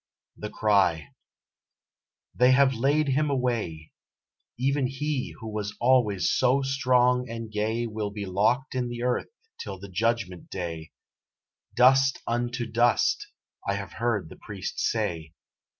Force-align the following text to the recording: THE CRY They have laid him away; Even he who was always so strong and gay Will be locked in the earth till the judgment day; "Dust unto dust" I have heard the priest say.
THE 0.35 0.49
CRY 0.49 1.09
They 2.33 2.53
have 2.53 2.73
laid 2.73 3.09
him 3.09 3.29
away; 3.29 3.91
Even 4.57 4.87
he 4.87 5.35
who 5.39 5.47
was 5.47 5.75
always 5.79 6.31
so 6.31 6.63
strong 6.63 7.29
and 7.29 7.51
gay 7.51 7.85
Will 7.85 8.09
be 8.09 8.25
locked 8.25 8.73
in 8.73 8.89
the 8.89 9.03
earth 9.03 9.29
till 9.59 9.77
the 9.77 9.89
judgment 9.89 10.49
day; 10.49 10.91
"Dust 11.75 12.17
unto 12.25 12.65
dust" 12.65 13.27
I 13.67 13.75
have 13.75 13.93
heard 13.93 14.29
the 14.29 14.37
priest 14.41 14.79
say. 14.79 15.33